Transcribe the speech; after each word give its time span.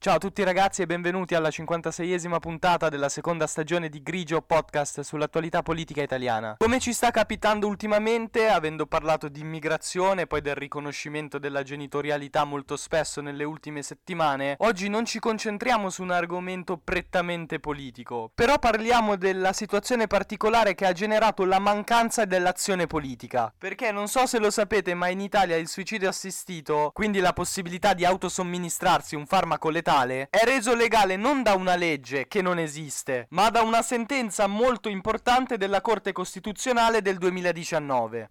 Ciao 0.00 0.14
a 0.14 0.18
tutti 0.18 0.44
ragazzi 0.44 0.82
e 0.82 0.86
benvenuti 0.86 1.34
alla 1.34 1.48
56esima 1.48 2.38
puntata 2.38 2.88
della 2.88 3.08
seconda 3.08 3.48
stagione 3.48 3.88
di 3.88 4.00
Grigio 4.00 4.40
Podcast 4.40 5.00
sull'attualità 5.00 5.62
politica 5.62 6.00
italiana. 6.02 6.54
Come 6.56 6.78
ci 6.78 6.92
sta 6.92 7.10
capitando 7.10 7.66
ultimamente, 7.66 8.46
avendo 8.46 8.86
parlato 8.86 9.28
di 9.28 9.40
immigrazione 9.40 10.22
e 10.22 10.26
poi 10.28 10.40
del 10.40 10.54
riconoscimento 10.54 11.40
della 11.40 11.64
genitorialità 11.64 12.44
molto 12.44 12.76
spesso 12.76 13.20
nelle 13.20 13.42
ultime 13.42 13.82
settimane, 13.82 14.54
oggi 14.60 14.88
non 14.88 15.04
ci 15.04 15.18
concentriamo 15.18 15.90
su 15.90 16.04
un 16.04 16.12
argomento 16.12 16.76
prettamente 16.76 17.58
politico, 17.58 18.30
però 18.32 18.56
parliamo 18.60 19.16
della 19.16 19.52
situazione 19.52 20.06
particolare 20.06 20.76
che 20.76 20.86
ha 20.86 20.92
generato 20.92 21.44
la 21.44 21.58
mancanza 21.58 22.24
dell'azione 22.24 22.86
politica. 22.86 23.52
Perché 23.58 23.90
non 23.90 24.06
so 24.06 24.26
se 24.26 24.38
lo 24.38 24.52
sapete, 24.52 24.94
ma 24.94 25.08
in 25.08 25.20
Italia 25.20 25.56
il 25.56 25.66
suicidio 25.66 26.08
assistito, 26.08 26.92
quindi 26.94 27.18
la 27.18 27.32
possibilità 27.32 27.94
di 27.94 28.04
autosomministrarsi 28.04 29.16
un 29.16 29.26
farmaco 29.26 29.70
letale, 29.70 29.86
letale 29.88 30.28
è 30.30 30.44
reso 30.44 30.74
legale 30.74 31.16
non 31.16 31.42
da 31.42 31.54
una 31.54 31.74
legge 31.74 32.28
che 32.28 32.42
non 32.42 32.58
esiste, 32.58 33.26
ma 33.30 33.48
da 33.48 33.62
una 33.62 33.80
sentenza 33.80 34.46
molto 34.46 34.90
importante 34.90 35.56
della 35.56 35.80
Corte 35.80 36.12
Costituzionale 36.12 37.00
del 37.00 37.16
2019. 37.16 38.30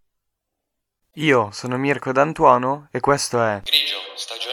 Io 1.13 1.49
sono 1.51 1.77
Mirko 1.77 2.11
D'Antuono 2.11 2.89
e 2.91 2.99
questo 2.99 3.43
è 3.43 3.61
Grigio, 3.63 3.97
stagione 4.13 4.46